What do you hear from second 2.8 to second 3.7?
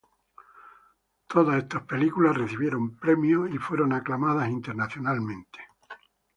premios y